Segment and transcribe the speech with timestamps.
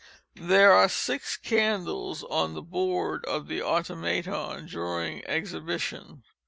[0.41, 6.23] There are six candles on the board of the Automaton during exhibition.